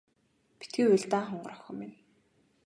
[0.59, 1.95] Битгий уйл даа хонгорхон охин минь.